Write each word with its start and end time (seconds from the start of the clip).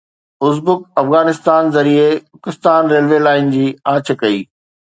Uzbek 0.47 0.79
Afghanistan 1.01 1.63
ذريعي 1.75 2.13
اکستان 2.37 2.81
railway 2.91 3.19
line 3.25 3.55
جي 3.55 3.65
آڇ 3.95 4.05
ڪئي 4.25 4.39